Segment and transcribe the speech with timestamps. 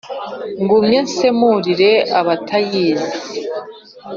[0.61, 3.17] Ngumye nsemurire abatayizi